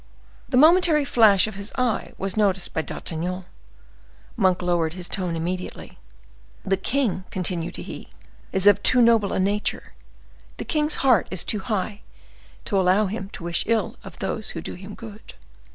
[0.49, 3.45] The momentary flash of his eye was noticed by D'Artagnan.
[4.35, 5.99] Monk lowered his tone immediately:
[6.65, 8.07] "The king," continued he,
[8.51, 9.93] "is of too noble a nature,
[10.57, 12.01] the king's heart is too high
[12.65, 15.35] to allow him to wish ill to those who do him good."